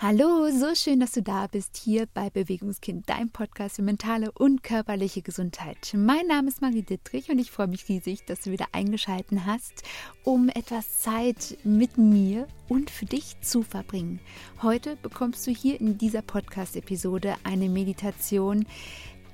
[0.00, 4.62] Hallo, so schön, dass du da bist hier bei Bewegungskind, dein Podcast für mentale und
[4.62, 5.92] körperliche Gesundheit.
[5.92, 9.82] Mein Name ist Marie Dittrich und ich freue mich riesig, dass du wieder eingeschaltet hast,
[10.22, 14.20] um etwas Zeit mit mir und für dich zu verbringen.
[14.62, 18.66] Heute bekommst du hier in dieser Podcast-Episode eine Meditation,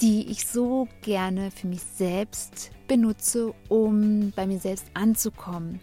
[0.01, 5.79] die ich so gerne für mich selbst benutze, um bei mir selbst anzukommen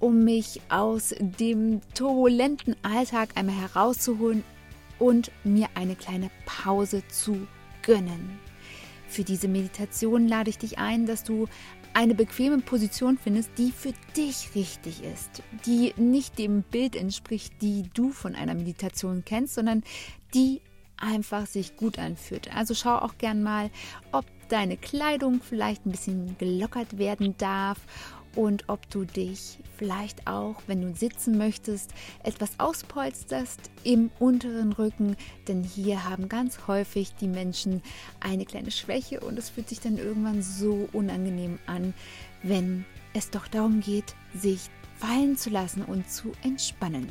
[0.00, 4.42] um mich aus dem turbulenten Alltag einmal herauszuholen
[4.98, 7.46] und mir eine kleine Pause zu
[7.82, 8.38] gönnen.
[9.06, 11.48] Für diese Meditation lade ich dich ein, dass du
[11.94, 17.90] eine bequeme Position findest, die für dich richtig ist, die nicht dem Bild entspricht, die
[17.94, 19.82] du von einer Meditation kennst, sondern
[20.32, 20.60] die
[20.96, 22.54] einfach sich gut anfühlt.
[22.54, 23.70] Also schau auch gern mal,
[24.12, 27.78] ob deine Kleidung vielleicht ein bisschen gelockert werden darf
[28.36, 35.16] und ob du dich vielleicht auch, wenn du sitzen möchtest, etwas auspolsterst im unteren Rücken,
[35.48, 37.82] denn hier haben ganz häufig die Menschen
[38.20, 41.94] eine kleine Schwäche und es fühlt sich dann irgendwann so unangenehm an,
[42.42, 47.08] wenn es doch darum geht, sich fallen zu lassen und zu entspannen.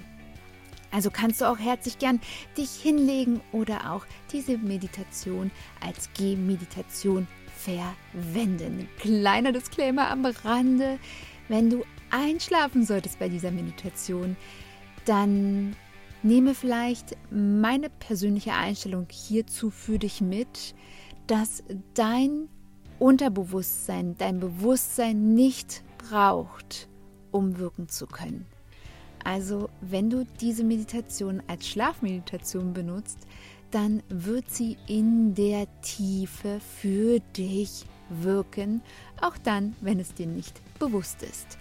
[0.91, 2.19] Also kannst du auch herzlich gern
[2.57, 7.27] dich hinlegen oder auch diese Meditation als Gehmeditation
[7.59, 8.87] verwenden.
[8.99, 10.99] Kleiner Disclaimer am Rande,
[11.47, 14.35] wenn du einschlafen solltest bei dieser Meditation,
[15.05, 15.75] dann
[16.23, 20.75] nehme vielleicht meine persönliche Einstellung hierzu für dich mit,
[21.27, 22.49] dass dein
[22.99, 26.89] Unterbewusstsein, dein Bewusstsein nicht braucht,
[27.31, 28.45] um wirken zu können.
[29.23, 33.19] Also wenn du diese Meditation als Schlafmeditation benutzt,
[33.71, 38.81] dann wird sie in der Tiefe für dich wirken,
[39.21, 41.57] auch dann, wenn es dir nicht bewusst ist.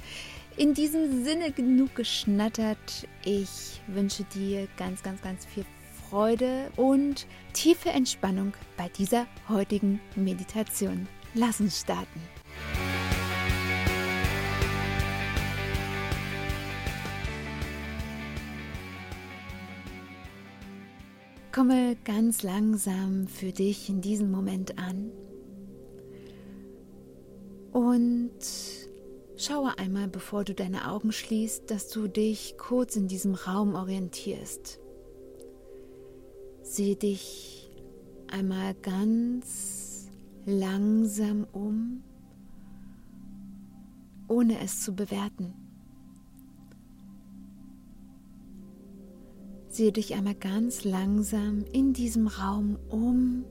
[0.57, 3.07] In diesem Sinne genug geschnattert.
[3.25, 5.65] Ich wünsche dir ganz, ganz, ganz viel
[6.09, 11.07] Freude und tiefe Entspannung bei dieser heutigen Meditation.
[11.35, 12.38] Lass uns starten.
[21.59, 25.11] Komme ganz langsam für dich in diesem Moment an
[27.73, 28.39] und
[29.37, 34.79] schaue einmal, bevor du deine Augen schließt, dass du dich kurz in diesem Raum orientierst.
[36.63, 37.69] Sehe dich
[38.29, 40.07] einmal ganz
[40.47, 42.05] langsam um,
[44.29, 45.68] ohne es zu bewerten.
[49.79, 53.45] Sehe dich einmal ganz langsam in diesem Raum um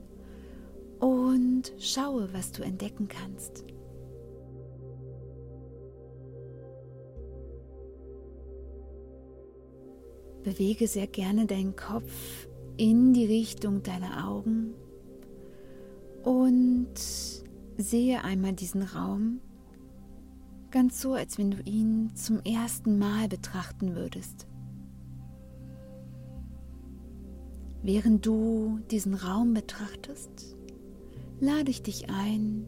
[1.00, 3.64] und schaue, was du entdecken kannst.
[10.44, 14.74] Bewege sehr gerne deinen Kopf in die Richtung deiner Augen
[16.26, 16.90] und
[17.78, 19.40] sehe einmal diesen Raum
[20.72, 24.47] ganz so, als wenn du ihn zum ersten Mal betrachten würdest.
[27.84, 30.56] Während du diesen Raum betrachtest,
[31.40, 32.66] lade ich dich ein,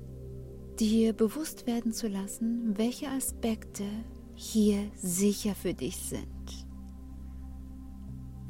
[0.80, 3.84] dir bewusst werden zu lassen, welche Aspekte
[4.36, 6.68] hier sicher für dich sind.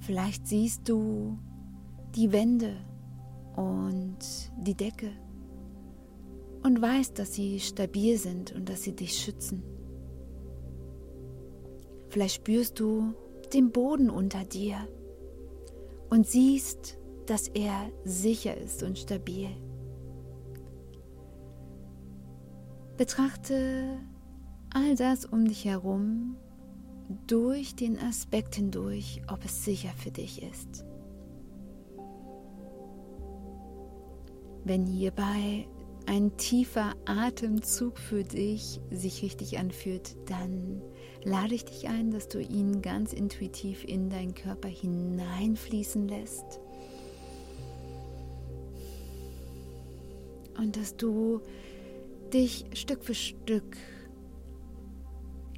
[0.01, 1.37] Vielleicht siehst du
[2.15, 2.75] die Wände
[3.55, 4.17] und
[4.57, 5.11] die Decke
[6.63, 9.63] und weißt, dass sie stabil sind und dass sie dich schützen.
[12.09, 13.13] Vielleicht spürst du
[13.53, 14.87] den Boden unter dir
[16.09, 19.49] und siehst, dass er sicher ist und stabil.
[22.97, 23.99] Betrachte
[24.73, 26.35] all das um dich herum
[27.27, 30.85] durch den Aspekt hindurch, ob es sicher für dich ist.
[34.63, 35.67] Wenn hierbei
[36.05, 40.81] ein tiefer Atemzug für dich sich richtig anfühlt, dann
[41.23, 46.59] lade ich dich ein, dass du ihn ganz intuitiv in deinen Körper hineinfließen lässt.
[50.57, 51.41] Und dass du
[52.33, 53.77] dich Stück für Stück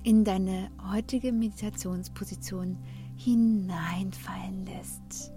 [0.04, 2.78] in deine heutige Meditationsposition
[3.18, 5.32] hineinfallen lässt.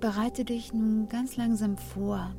[0.00, 2.34] Bereite dich nun ganz langsam vor,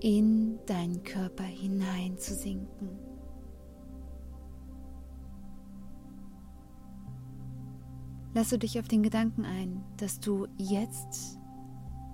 [0.00, 2.90] in deinen Körper hineinzusinken.
[8.34, 11.38] Lasse dich auf den Gedanken ein, dass du jetzt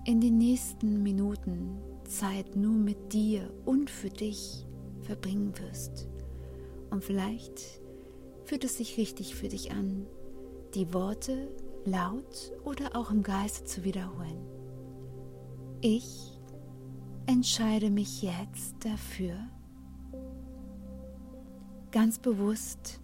[0.07, 4.67] in den nächsten Minuten Zeit nur mit dir und für dich
[5.03, 6.09] verbringen wirst.
[6.91, 7.81] Und vielleicht
[8.45, 10.07] fühlt es sich richtig für dich an,
[10.75, 11.49] die Worte
[11.85, 14.39] laut oder auch im Geiste zu wiederholen.
[15.81, 16.34] Ich
[17.26, 19.35] entscheide mich jetzt dafür,
[21.91, 23.00] ganz bewusst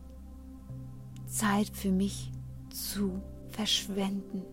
[1.27, 2.31] Zeit für mich
[2.71, 4.45] zu verschwenden.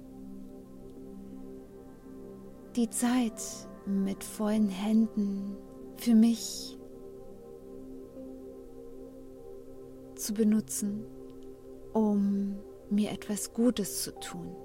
[2.76, 3.42] Die Zeit
[3.86, 5.58] mit vollen Händen
[5.98, 6.78] für mich
[10.16, 11.04] zu benutzen,
[11.94, 12.58] um
[12.90, 14.56] mir etwas Gutes zu tun.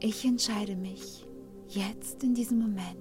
[0.00, 1.26] Ich entscheide mich
[1.74, 2.96] jetzt in diesem Moment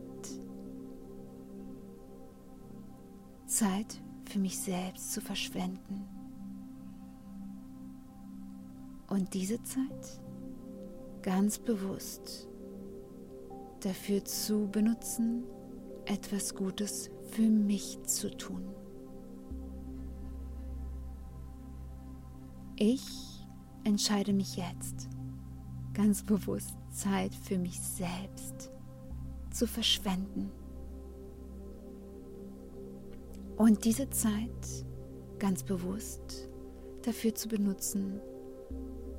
[3.45, 6.07] Zeit für mich selbst zu verschwenden.
[9.09, 10.21] Und diese Zeit
[11.21, 12.47] ganz bewusst
[13.81, 15.43] dafür zu benutzen,
[16.05, 18.63] etwas Gutes für mich zu tun.
[22.77, 23.05] Ich
[23.83, 25.09] entscheide mich jetzt
[25.93, 28.71] ganz bewusst Zeit für mich selbst
[29.51, 30.51] zu verschwenden.
[33.57, 34.85] Und diese Zeit
[35.39, 36.49] ganz bewusst
[37.03, 38.19] dafür zu benutzen,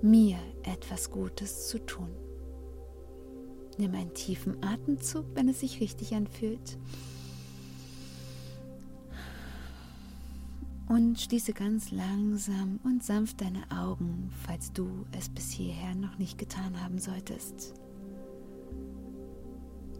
[0.02, 2.10] mir etwas Gutes zu tun.
[3.78, 6.78] Nimm einen tiefen Atemzug, wenn es sich richtig anfühlt.
[10.92, 16.36] Und schließe ganz langsam und sanft deine Augen, falls du es bis hierher noch nicht
[16.36, 17.72] getan haben solltest.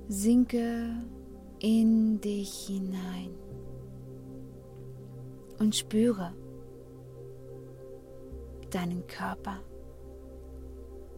[0.09, 1.03] Sinke
[1.61, 3.31] in dich hinein
[5.59, 6.35] und spüre
[8.71, 9.61] deinen Körper.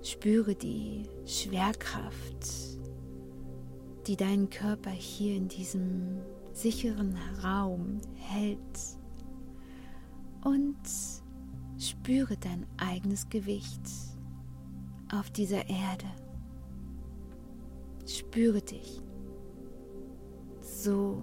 [0.02, 2.78] Spüre die Schwerkraft,
[4.06, 6.20] die deinen Körper hier in diesem
[6.52, 8.60] sicheren Raum hält.
[10.44, 10.76] Und
[11.78, 13.80] spüre dein eigenes Gewicht
[15.12, 16.06] auf dieser Erde.
[18.06, 19.00] Spüre dich
[20.60, 21.22] so,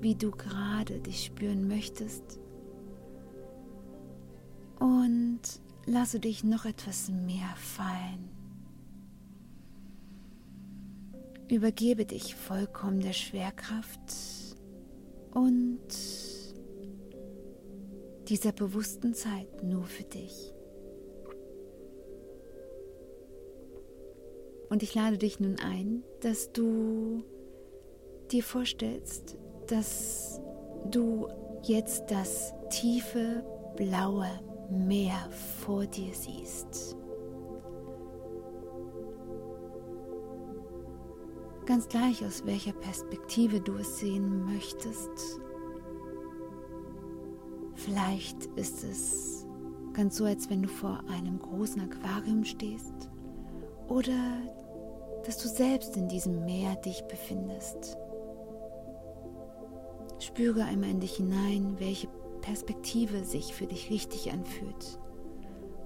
[0.00, 2.38] wie du gerade dich spüren möchtest.
[4.78, 5.40] Und
[5.86, 8.28] lasse dich noch etwas mehr fallen.
[11.48, 13.98] Übergebe dich vollkommen der Schwerkraft
[15.32, 15.78] und
[18.28, 20.54] dieser bewussten Zeit nur für dich.
[24.68, 27.22] Und ich lade dich nun ein, dass du
[28.30, 29.36] dir vorstellst,
[29.68, 30.40] dass
[30.90, 31.28] du
[31.62, 33.44] jetzt das tiefe
[33.76, 34.28] blaue
[34.70, 35.28] Meer
[35.60, 36.96] vor dir siehst.
[41.66, 45.40] Ganz gleich aus welcher Perspektive du es sehen möchtest.
[47.84, 49.46] Vielleicht ist es
[49.92, 53.10] ganz so, als wenn du vor einem großen Aquarium stehst
[53.88, 54.38] oder
[55.26, 57.98] dass du selbst in diesem Meer dich befindest.
[60.18, 62.08] Spüre einmal in dich hinein, welche
[62.40, 64.98] Perspektive sich für dich richtig anfühlt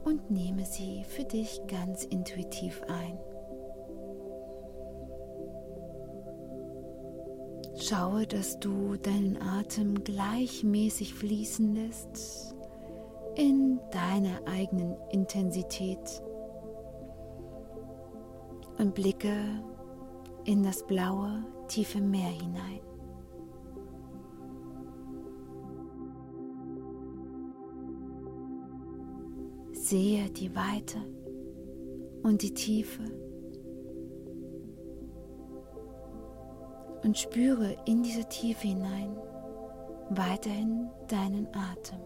[0.04, 3.18] und nehme sie für dich ganz intuitiv ein.
[7.80, 12.56] Schaue, dass du deinen Atem gleichmäßig fließen lässt
[13.36, 16.22] in deiner eigenen Intensität
[18.79, 19.62] und blicke
[20.44, 22.81] in das blaue, tiefe Meer hinein.
[29.72, 30.98] Sehe die Weite
[32.24, 33.05] und die Tiefe
[37.05, 39.17] und spüre in diese Tiefe hinein
[40.10, 42.00] weiterhin deinen Atem.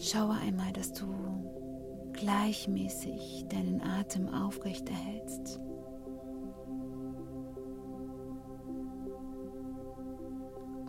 [0.00, 1.06] Schaue einmal, dass du
[2.12, 5.60] gleichmäßig deinen Atem aufrechterhältst.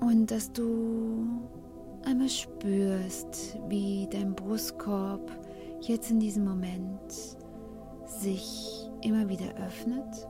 [0.02, 1.28] Und dass du
[2.06, 5.32] einmal spürst, wie dein Brustkorb
[5.82, 7.38] jetzt in diesem Moment
[8.10, 10.28] sich immer wieder öffnet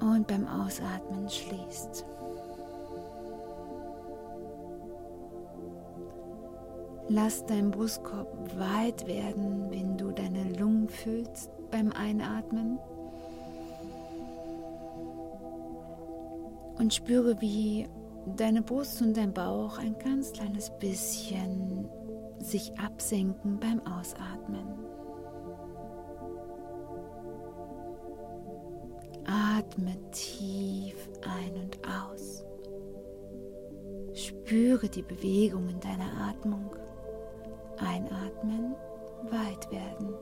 [0.00, 2.04] und beim Ausatmen schließt.
[7.08, 12.78] Lass deinen Brustkorb weit werden, wenn du deine Lungen füllst beim Einatmen.
[16.78, 17.88] Und spüre, wie
[18.36, 21.88] deine Brust und dein Bauch ein ganz kleines bisschen
[22.40, 24.66] sich absenken beim Ausatmen.
[29.26, 32.44] Atme tief ein und aus.
[34.14, 36.74] Spüre die Bewegung in deiner Atmung.
[37.78, 38.74] Einatmen,
[39.30, 40.14] weit werden.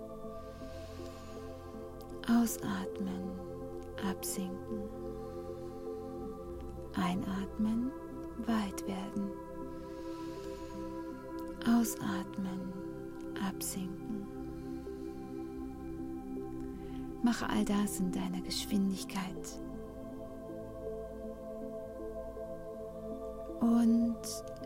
[2.28, 3.30] Ausatmen,
[4.08, 4.82] absinken.
[6.94, 7.90] Einatmen,
[8.46, 9.30] weit werden.
[11.76, 12.72] Ausatmen,
[13.46, 14.26] absinken.
[17.22, 19.60] Mache all das in deiner Geschwindigkeit.
[23.60, 24.18] Und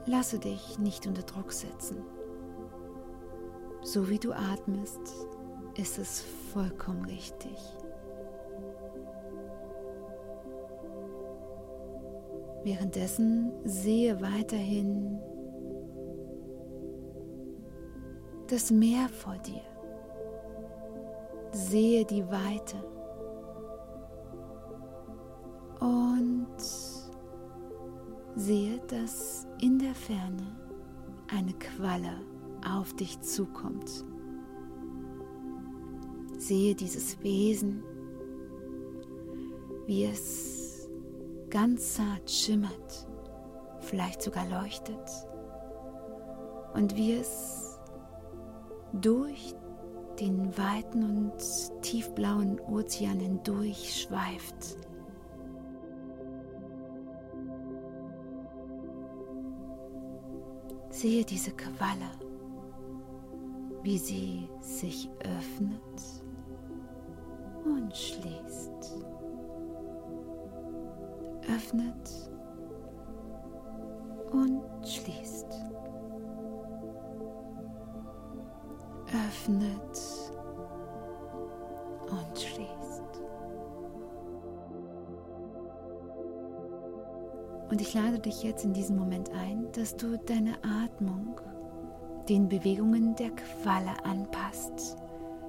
[0.06, 1.98] lasse dich nicht unter Druck setzen.
[3.82, 5.00] So wie du atmest,
[5.76, 7.58] ist es vollkommen richtig.
[12.62, 15.20] Währenddessen sehe weiterhin
[18.52, 19.62] das Meer vor dir.
[21.52, 22.76] Sehe die Weite.
[25.80, 26.58] Und
[28.34, 30.54] sehe, dass in der Ferne
[31.34, 32.20] eine Qualle
[32.70, 34.04] auf dich zukommt.
[36.36, 37.82] Sehe dieses Wesen,
[39.86, 40.90] wie es
[41.48, 43.08] ganz zart schimmert,
[43.80, 45.08] vielleicht sogar leuchtet,
[46.74, 47.61] und wie es
[48.92, 49.54] durch
[50.20, 54.76] den weiten und tiefblauen Ozean hindurch schweift.
[60.90, 62.10] Sehe diese Qualle,
[63.82, 66.24] wie sie sich öffnet
[67.64, 69.04] und schließt.
[71.48, 72.30] Öffnet
[74.30, 75.71] und schließt.
[79.12, 79.98] Öffnet
[82.10, 83.02] und schließt.
[87.70, 91.40] Und ich lade dich jetzt in diesem Moment ein, dass du deine Atmung
[92.28, 94.96] den Bewegungen der Qualle anpasst,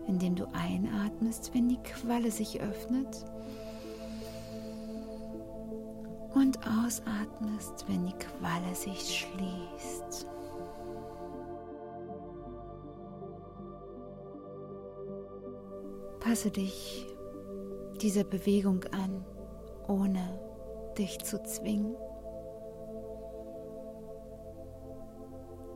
[0.08, 3.26] indem du einatmest, wenn die Qualle sich öffnet
[6.34, 10.33] und ausatmest, wenn die Qualle sich schließt.
[16.34, 17.06] Passe dich
[18.02, 19.24] dieser Bewegung an,
[19.88, 20.40] ohne
[20.98, 21.96] dich zu zwingen.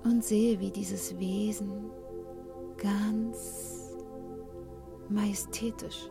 [0.04, 1.92] und sehe, wie dieses Wesen
[2.78, 3.96] ganz
[5.10, 6.10] majestätisch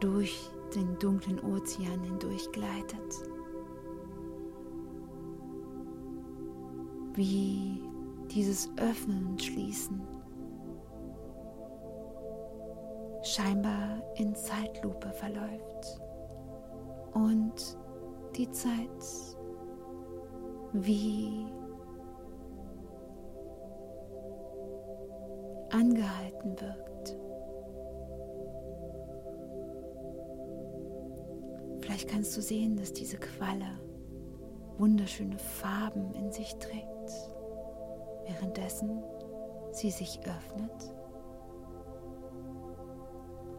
[0.00, 0.38] durch
[0.74, 3.14] den dunklen Ozean hindurch gleitet.
[7.14, 7.80] Wie
[8.34, 10.17] dieses Öffnen und Schließen
[13.38, 16.00] scheinbar in Zeitlupe verläuft
[17.14, 17.78] und
[18.36, 18.88] die Zeit
[20.72, 21.46] wie
[25.70, 27.16] angehalten wirkt.
[31.80, 33.78] Vielleicht kannst du sehen, dass diese Qualle
[34.78, 37.12] wunderschöne Farben in sich trägt,
[38.26, 39.02] währenddessen
[39.70, 40.97] sie sich öffnet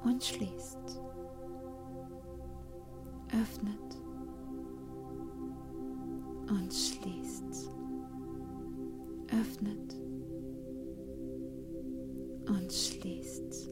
[0.03, 1.01] und schließt.
[3.33, 3.97] Öffnet
[6.49, 7.69] und schließt.
[9.31, 9.95] Öffnet
[12.47, 13.69] und schließt.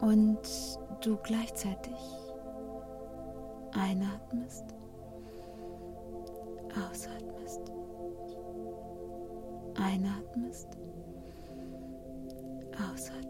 [0.00, 0.40] Und
[1.02, 1.96] du gleichzeitig
[3.72, 4.64] einatmest,
[6.90, 7.72] ausatmest,
[9.76, 10.68] einatmest,
[12.76, 13.29] ausatmest,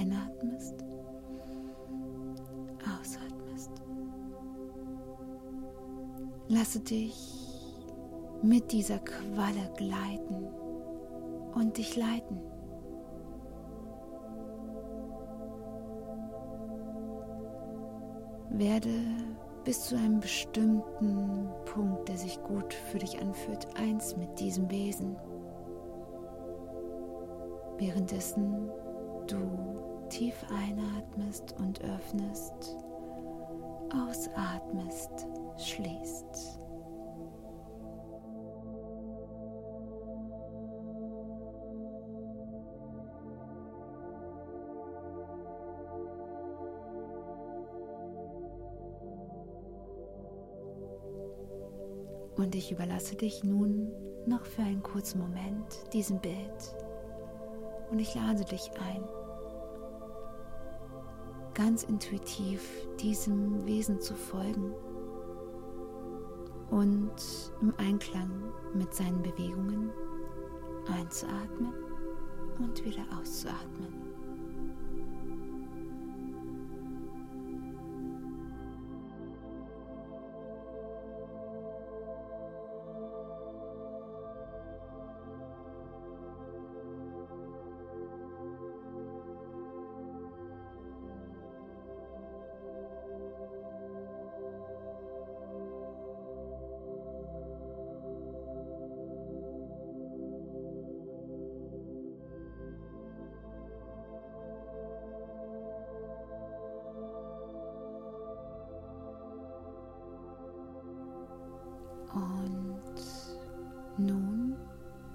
[0.00, 0.84] einatmest,
[3.00, 3.70] ausatmest.
[6.48, 7.16] Lasse dich
[8.42, 10.48] mit dieser Qualle gleiten
[11.54, 12.40] und dich leiten.
[18.50, 18.90] Werde
[19.64, 25.16] bis zu einem bestimmten Punkt, der sich gut für dich anfühlt, eins mit diesem Wesen.
[27.78, 28.70] Währenddessen
[29.26, 29.79] du
[30.10, 32.76] tief einatmest und öffnest,
[33.94, 35.26] ausatmest,
[35.56, 36.58] schließt.
[52.36, 53.92] Und ich überlasse dich nun
[54.26, 56.34] noch für einen kurzen Moment diesem Bild.
[57.90, 59.04] Und ich lade dich ein,
[61.60, 62.62] ganz intuitiv
[63.02, 64.72] diesem Wesen zu folgen
[66.70, 67.12] und
[67.60, 68.30] im Einklang
[68.72, 69.90] mit seinen Bewegungen
[70.86, 71.74] einzuatmen
[72.60, 73.99] und wieder auszuatmen.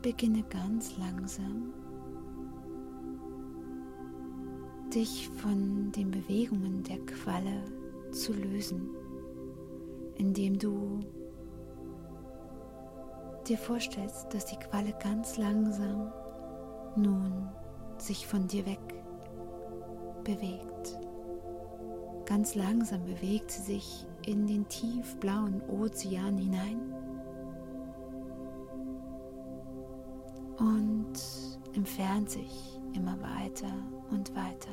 [0.05, 1.73] Beginne ganz langsam
[4.93, 7.63] dich von den Bewegungen der Qualle
[8.11, 8.87] zu lösen,
[10.13, 10.99] indem du
[13.47, 16.13] dir vorstellst, dass die Qualle ganz langsam
[16.95, 17.49] nun
[17.97, 19.03] sich von dir weg
[20.23, 20.99] bewegt.
[22.27, 26.94] Ganz langsam bewegt sie sich in den tiefblauen Ozean hinein
[30.59, 31.13] und
[31.73, 33.73] entfernt sich immer weiter
[34.11, 34.71] und weiter.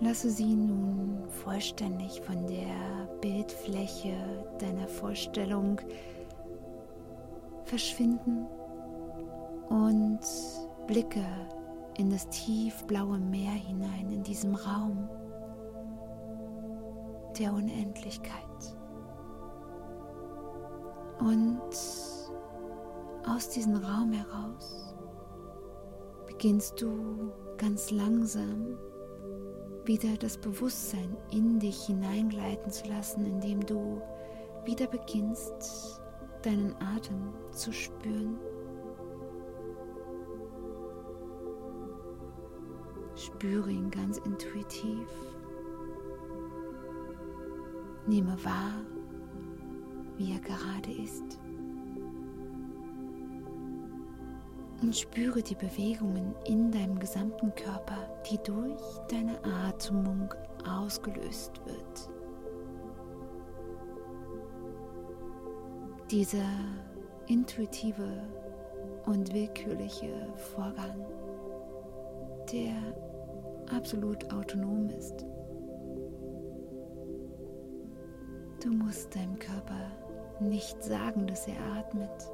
[0.00, 4.14] Lasse sie nun vollständig von der Bildfläche
[4.58, 5.80] deiner Vorstellung
[7.68, 8.46] verschwinden
[9.68, 10.20] und
[10.86, 11.24] blicke
[11.98, 15.08] in das tiefblaue Meer hinein, in diesem Raum
[17.38, 18.32] der Unendlichkeit.
[21.20, 21.70] Und
[23.28, 24.94] aus diesem Raum heraus
[26.26, 28.78] beginnst du ganz langsam
[29.84, 34.00] wieder das Bewusstsein in dich hineingleiten zu lassen, indem du
[34.64, 36.00] wieder beginnst
[36.42, 38.38] deinen Atem zu spüren.
[43.14, 45.08] Spüre ihn ganz intuitiv.
[48.06, 48.74] Nehme wahr,
[50.16, 51.38] wie er gerade ist.
[54.80, 60.32] Und spüre die Bewegungen in deinem gesamten Körper, die durch deine Atmung
[60.64, 62.17] ausgelöst wird.
[66.10, 66.38] Dieser
[67.26, 68.22] intuitive
[69.04, 71.04] und willkürliche Vorgang,
[72.50, 72.72] der
[73.76, 75.26] absolut autonom ist.
[78.62, 79.92] Du musst deinem Körper
[80.40, 82.30] nicht sagen, dass er atmet.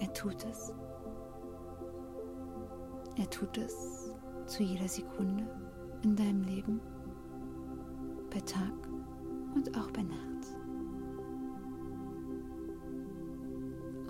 [0.00, 0.74] Er tut es.
[3.16, 4.12] Er tut es
[4.44, 5.46] zu jeder Sekunde
[6.02, 6.80] in deinem Leben,
[8.30, 8.72] bei Tag
[9.54, 10.59] und auch bei Nacht.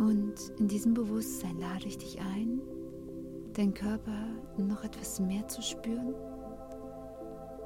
[0.01, 2.63] Und in diesem Bewusstsein lade ich dich ein,
[3.53, 6.15] deinen Körper noch etwas mehr zu spüren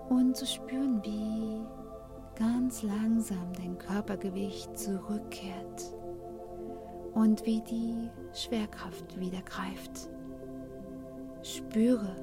[0.09, 1.61] und zu spüren, wie
[2.37, 5.95] ganz langsam dein Körpergewicht zurückkehrt
[7.15, 10.11] und wie die Schwerkraft wieder greift.
[11.43, 12.17] Spüre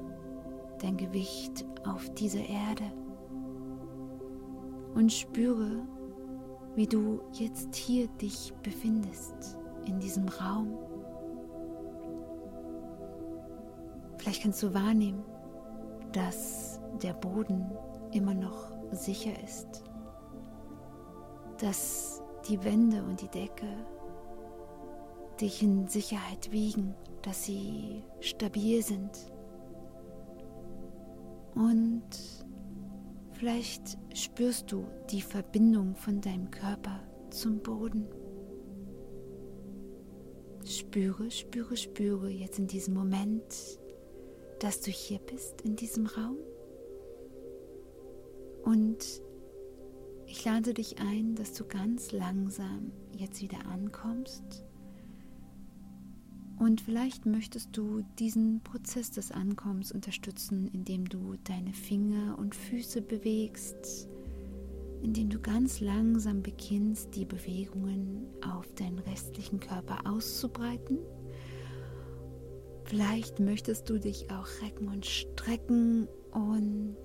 [0.78, 2.84] dein Gewicht auf dieser Erde
[4.94, 5.86] und spüre,
[6.74, 10.78] wie du jetzt hier dich befindest in diesem Raum.
[14.18, 15.24] Vielleicht kannst du wahrnehmen,
[16.12, 17.70] dass der Boden
[18.12, 19.82] immer noch sicher ist,
[21.58, 23.66] dass die Wände und die Decke
[25.40, 29.32] dich in Sicherheit wiegen, dass sie stabil sind.
[31.54, 32.02] Und
[33.32, 38.06] vielleicht spürst du die Verbindung von deinem Körper zum Boden.
[40.72, 43.78] Spüre, spüre, spüre jetzt in diesem Moment,
[44.58, 46.38] dass du hier bist, in diesem Raum.
[48.64, 49.22] Und
[50.26, 54.64] ich lade dich ein, dass du ganz langsam jetzt wieder ankommst.
[56.58, 63.02] Und vielleicht möchtest du diesen Prozess des Ankommens unterstützen, indem du deine Finger und Füße
[63.02, 64.08] bewegst,
[65.02, 70.98] indem du ganz langsam beginnst, die Bewegungen auf deinen restlichen Körper auszubreiten.
[72.84, 76.96] Vielleicht möchtest du dich auch recken und strecken und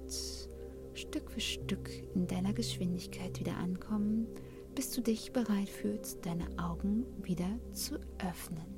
[0.93, 4.27] Stück für Stück in deiner Geschwindigkeit wieder ankommen,
[4.75, 8.76] bis du dich bereit fühlst, deine Augen wieder zu öffnen.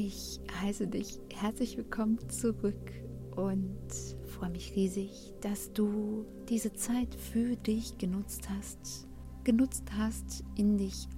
[0.00, 2.92] Ich heiße dich herzlich willkommen zurück
[3.34, 3.76] und
[4.28, 9.08] freue mich riesig, dass du diese Zeit für dich genutzt hast,
[9.42, 11.08] genutzt hast, in dich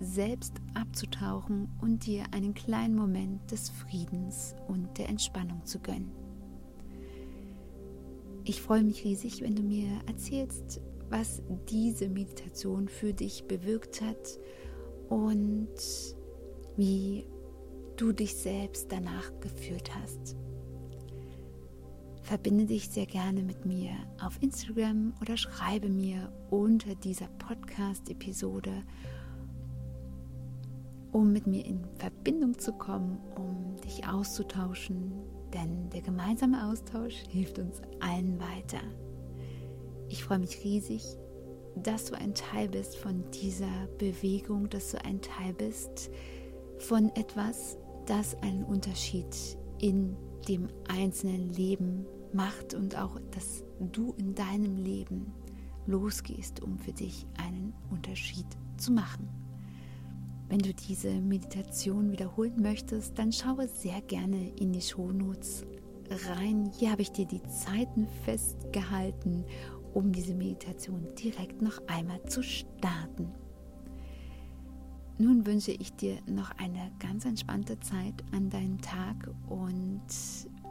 [0.00, 6.10] selbst abzutauchen und dir einen kleinen Moment des Friedens und der Entspannung zu gönnen.
[8.44, 14.38] Ich freue mich riesig, wenn du mir erzählst, was diese Meditation für dich bewirkt hat
[15.10, 15.68] und
[16.78, 17.26] wie
[18.00, 20.34] du dich selbst danach geführt hast.
[22.22, 23.90] Verbinde dich sehr gerne mit mir
[24.22, 28.72] auf Instagram oder schreibe mir unter dieser Podcast-Episode,
[31.12, 35.12] um mit mir in Verbindung zu kommen, um dich auszutauschen,
[35.52, 38.80] denn der gemeinsame Austausch hilft uns allen weiter.
[40.08, 41.04] Ich freue mich riesig,
[41.76, 46.10] dass du ein Teil bist von dieser Bewegung, dass du ein Teil bist
[46.78, 47.76] von etwas,
[48.10, 50.16] das einen Unterschied in
[50.48, 55.32] dem einzelnen Leben macht und auch, dass du in deinem Leben
[55.86, 58.46] losgehst, um für dich einen Unterschied
[58.78, 59.28] zu machen.
[60.48, 65.64] Wenn du diese Meditation wiederholen möchtest, dann schaue sehr gerne in die Shownotes
[66.28, 66.68] rein.
[66.76, 69.44] Hier habe ich dir die Zeiten festgehalten,
[69.94, 73.32] um diese Meditation direkt noch einmal zu starten.
[75.20, 80.00] Nun wünsche ich dir noch eine ganz entspannte Zeit an deinem Tag und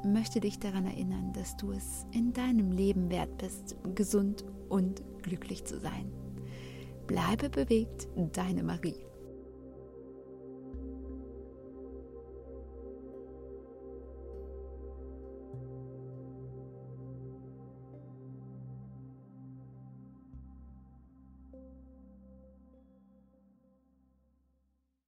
[0.03, 5.65] möchte dich daran erinnern, dass du es in deinem Leben wert bist, gesund und glücklich
[5.65, 6.11] zu sein.
[7.05, 9.08] Bleibe bewegt, deine Marie.